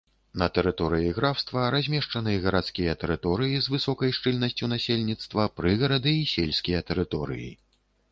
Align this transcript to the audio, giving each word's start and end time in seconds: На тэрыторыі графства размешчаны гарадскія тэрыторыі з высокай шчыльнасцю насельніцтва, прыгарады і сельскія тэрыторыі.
На 0.41 0.45
тэрыторыі 0.53 1.09
графства 1.17 1.65
размешчаны 1.75 2.31
гарадскія 2.45 2.95
тэрыторыі 3.03 3.59
з 3.65 3.73
высокай 3.73 4.15
шчыльнасцю 4.19 4.71
насельніцтва, 4.73 5.45
прыгарады 5.61 6.15
і 6.21 6.25
сельскія 6.33 6.81
тэрыторыі. 6.89 7.51